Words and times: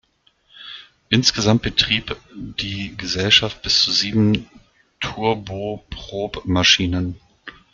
Insgesamt 1.09 1.61
betrieb 1.61 2.17
die 2.35 2.97
Gesellschaft 2.97 3.61
bis 3.61 3.83
zu 3.83 3.91
sieben 3.91 4.49
Turboprop 4.99 6.41
Maschinen. 6.45 7.19